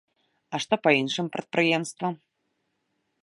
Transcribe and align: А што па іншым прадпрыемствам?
А 0.55 0.59
што 0.63 0.73
па 0.85 0.89
іншым 1.01 1.25
прадпрыемствам? 1.37 2.13